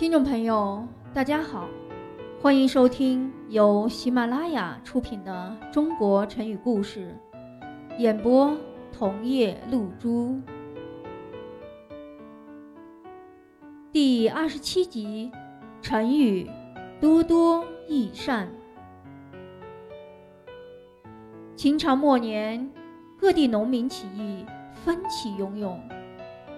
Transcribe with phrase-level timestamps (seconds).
[0.00, 1.68] 听众朋友，大家好，
[2.40, 7.14] 欢迎收听由喜马拉雅出品的《中国成语故事》，
[7.98, 8.56] 演播
[8.90, 10.40] 桐叶露珠，
[13.92, 15.30] 第二十七集，
[15.82, 16.50] 成语
[16.98, 18.48] 多多益善。
[21.54, 22.70] 秦朝末年，
[23.18, 24.46] 各地农民起义
[24.82, 25.78] 风起涌涌。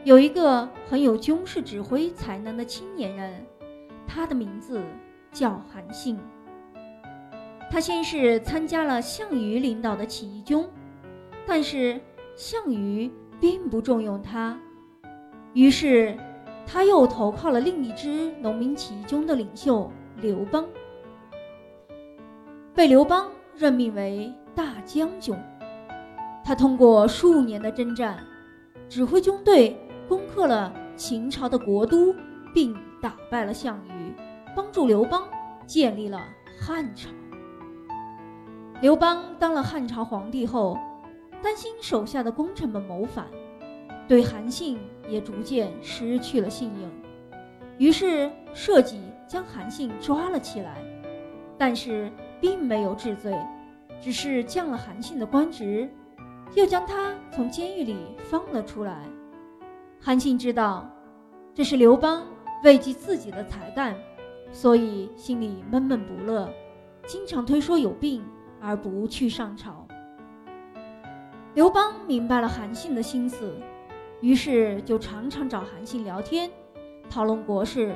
[0.05, 3.47] 有一个很有军事指挥才能的青年人，
[4.05, 4.83] 他的名字
[5.31, 6.19] 叫韩信。
[7.71, 10.67] 他先是参加了项羽领导的起义军，
[11.47, 12.01] 但是
[12.35, 14.59] 项羽并不重用他，
[15.55, 16.17] 于是
[16.67, 20.67] 他又投靠了另一支农民起义军的领袖刘邦，
[22.75, 25.33] 被刘邦任命为大将军。
[26.45, 28.19] 他通过数年的征战，
[28.89, 29.79] 指挥军队。
[30.09, 32.15] 攻克了秦朝的国都，
[32.55, 34.15] 并打败了项羽，
[34.55, 35.27] 帮助刘邦
[35.67, 36.21] 建立了
[36.61, 37.09] 汉朝。
[38.81, 40.77] 刘邦当了汉朝皇帝后，
[41.43, 43.27] 担心手下的功臣们谋反，
[44.09, 46.91] 对韩信也逐渐失去了信任，
[47.79, 50.77] 于是设计将韩信抓了起来，
[51.57, 53.37] 但是并没有治罪，
[54.01, 55.89] 只是降了韩信的官职，
[56.55, 59.09] 又将他从监狱里放了出来。
[60.05, 60.91] 韩信知道
[61.55, 62.25] 这是刘邦
[62.65, 63.95] 慰藉自己的才干，
[64.51, 66.53] 所以心里闷闷不乐，
[67.07, 68.21] 经常推说有病
[68.61, 69.87] 而不去上朝。
[71.55, 73.55] 刘邦明白了韩信的心思，
[74.21, 76.51] 于是就常常找韩信聊天，
[77.09, 77.95] 讨论国事，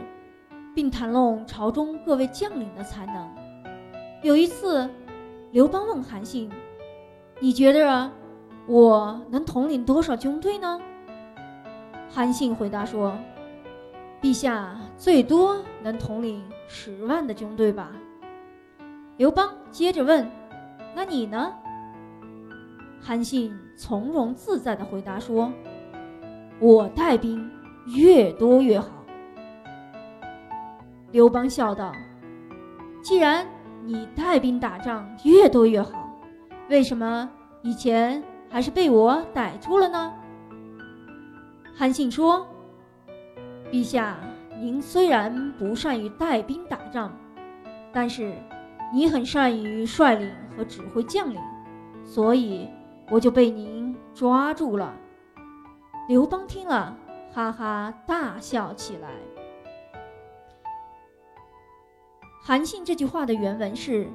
[0.76, 3.28] 并谈论朝中各位将领的才能。
[4.22, 4.88] 有一次，
[5.50, 6.48] 刘邦问韩信
[7.40, 8.08] ：“你觉得
[8.68, 10.80] 我能统领多少军队呢？”
[12.08, 13.16] 韩信回答说
[14.22, 17.90] ：“陛下最多能统领十万的军队吧。”
[19.18, 20.26] 刘邦接着问
[20.94, 21.52] ：“那你呢？”
[23.00, 25.52] 韩信从容自在地回答说
[26.58, 27.50] ：“我带兵
[27.94, 28.88] 越多越好。”
[31.12, 31.92] 刘邦笑道
[33.02, 33.46] ：“既然
[33.84, 36.10] 你带兵打仗越多越好，
[36.68, 37.30] 为什么
[37.62, 40.12] 以前还是被我逮住了呢？”
[41.78, 42.48] 韩信说
[43.70, 44.16] ：“陛下，
[44.58, 47.14] 您虽然不善于带兵打仗，
[47.92, 48.34] 但是
[48.94, 51.38] 你很善于率领和指挥将领，
[52.02, 52.66] 所以
[53.10, 54.94] 我就被您抓住了。”
[56.08, 56.96] 刘邦听了，
[57.34, 59.10] 哈哈大笑起来。
[62.42, 64.08] 韩信这句话的原文是：“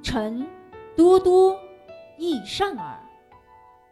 [0.00, 0.46] 臣
[0.96, 1.54] 多多
[2.16, 2.98] 益善耳。”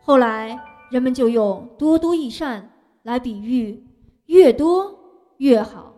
[0.00, 0.58] 后来
[0.90, 2.66] 人们就用“多多益善”。
[3.06, 3.84] 来比喻，
[4.26, 4.98] 越多
[5.36, 5.94] 越好。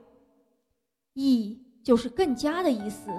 [1.14, 3.10] 益就是更加的意思，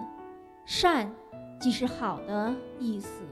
[0.64, 1.12] 善
[1.60, 3.24] 即是好的意思。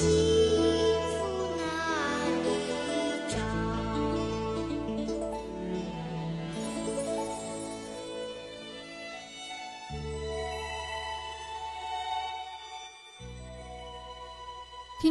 [0.00, 0.08] 听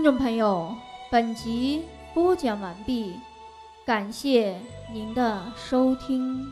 [0.04, 0.76] 众朋友，
[1.12, 1.84] 本集
[2.16, 3.20] 播讲完毕，
[3.86, 4.60] 感谢
[4.92, 6.52] 您的收听。